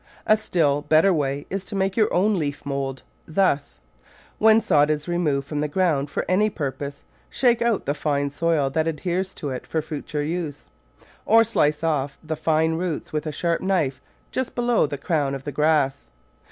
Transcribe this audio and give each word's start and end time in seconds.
A 0.25 0.35
still 0.35 0.81
better 0.81 1.13
way 1.13 1.45
is 1.51 1.63
to 1.65 1.75
make 1.75 1.95
your 1.95 2.11
own 2.11 2.39
leaf 2.39 2.65
mould. 2.65 3.03
Thus: 3.27 3.79
when 4.39 4.59
sod 4.59 4.89
is 4.89 5.07
removed 5.07 5.45
from 5.47 5.59
the 5.59 5.67
ground 5.67 6.09
for 6.09 6.25
any 6.27 6.49
purpose, 6.49 7.03
shake 7.29 7.61
out 7.61 7.85
the 7.85 7.93
fine 7.93 8.31
soil 8.31 8.71
that 8.71 8.87
adheres 8.87 9.35
to 9.35 9.51
it 9.51 9.67
for 9.67 9.79
future 9.83 10.23
use; 10.23 10.71
or 11.23 11.43
slice 11.43 11.83
off 11.83 12.17
the 12.23 12.35
fine 12.35 12.77
roots 12.79 13.13
with 13.13 13.27
a 13.27 13.31
sharp 13.31 13.61
knife 13.61 14.01
just 14.31 14.55
below 14.55 14.87
the 14.87 14.97
crown 14.97 15.35
of 15.35 15.43
the 15.43 15.51
grass. 15.51 16.07